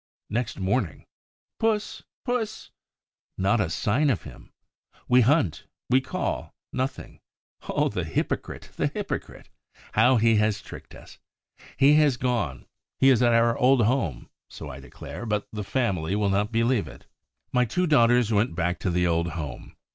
[0.31, 1.05] Next morning:
[1.59, 2.01] "Puss!
[2.25, 2.71] Puss!"
[3.37, 4.51] Not a sign of him!
[5.07, 6.55] We hunt, we call.
[6.73, 7.19] Nothing.
[7.69, 9.49] Oh, the hypocrite, the hypocrite!
[9.91, 11.19] How he has tricked us!
[11.77, 12.65] He has gone,
[12.97, 14.27] he is at our old home.
[14.49, 17.05] So I declare, but the family will not believe it.
[17.51, 19.75] My two daughters went back to the old home.